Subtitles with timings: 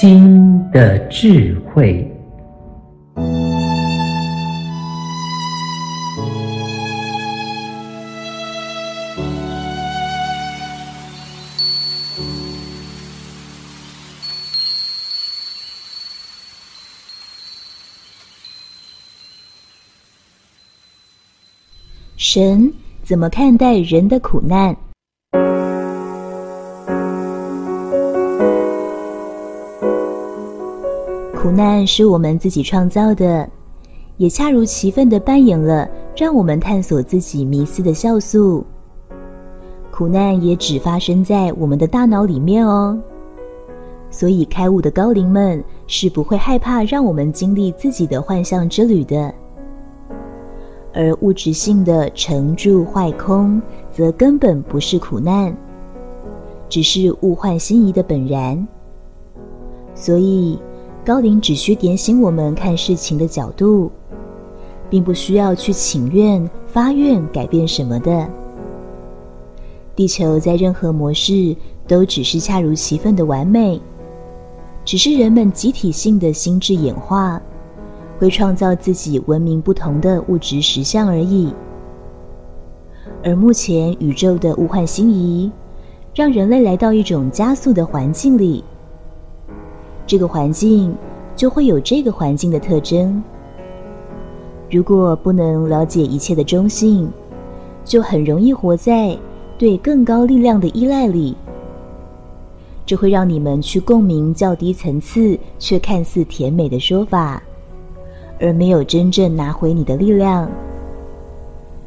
[0.00, 2.08] 心的智慧。
[22.16, 22.72] 神
[23.02, 24.87] 怎么看待人的苦难？
[31.40, 33.48] 苦难是我们自己创造的，
[34.16, 38.66] 也恰如其分地扮演了让我们探索自己迷思的酵素。
[39.92, 42.98] 苦难也只发生在我们的大脑里面哦，
[44.10, 49.32] 所以开悟的高灵们是不会害怕让我们经历自己的幻象之旅的。
[50.92, 55.56] 而物质性的成住坏空，则根本不是苦难，
[56.68, 58.66] 只是物换星移的本然。
[59.94, 60.58] 所以，
[61.08, 63.90] 高龄只需点醒我们看事情的角度，
[64.90, 68.28] 并不需要去请愿、发愿改变什么的。
[69.96, 73.80] 地球在任何模式都只是恰如其分的完美，
[74.84, 77.40] 只是人们集体性的心智演化。
[78.18, 81.50] 会创造自己文明不同的物质实相而已。
[83.24, 85.50] 而目前宇宙的物换星移，
[86.14, 88.62] 让人类来到一种加速的环境里。
[90.08, 90.92] 这个环境
[91.36, 93.22] 就会有这个环境的特征。
[94.70, 97.08] 如果不能了解一切的中性，
[97.84, 99.16] 就很容易活在
[99.58, 101.36] 对更高力量的依赖里。
[102.86, 107.42] 这会让你们去共鸣较低层次却看似甜美的说法。
[108.40, 110.48] 而没有真正拿回你的力量，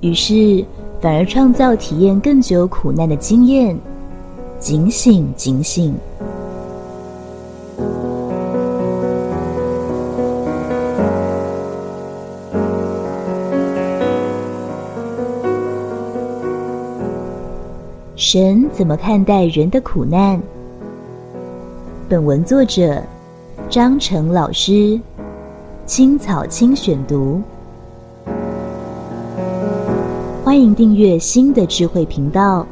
[0.00, 0.64] 于是
[1.00, 3.76] 反而创造体验更久苦难的经验。
[4.60, 5.94] 警醒，警醒！
[18.26, 20.40] 神怎么看待人的苦难？
[22.08, 23.02] 本文作者
[23.68, 24.98] 张成老师。
[25.84, 27.42] 青草青选读，
[30.42, 32.66] 欢迎订阅新的智慧频道，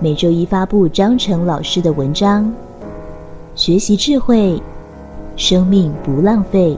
[0.00, 2.52] 每周一发布张成老师的文章，
[3.54, 4.60] 学习智慧，
[5.36, 6.76] 生命不浪费。